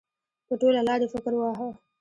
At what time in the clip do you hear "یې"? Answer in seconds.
1.03-1.07